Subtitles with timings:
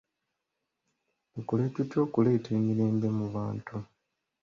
[1.31, 3.77] Tukole tutya okuleeta emirembe mu bantu?